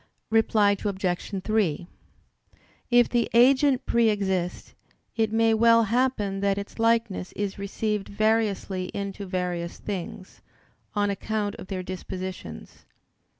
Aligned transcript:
Reply 0.31 0.75
Obj. 0.83 1.31
3: 1.43 1.87
If 2.89 3.07
the 3.07 3.29
agent 3.35 3.85
pre 3.85 4.09
exist, 4.09 4.73
it 5.15 5.31
may 5.31 5.53
well 5.53 5.83
happen 5.83 6.39
that 6.39 6.57
its 6.57 6.79
likeness 6.79 7.31
is 7.33 7.59
received 7.59 8.09
variously 8.09 8.85
into 8.95 9.27
various 9.27 9.77
things, 9.77 10.41
on 10.95 11.11
account 11.11 11.53
of 11.57 11.67
their 11.67 11.83
dispositions. 11.83 12.87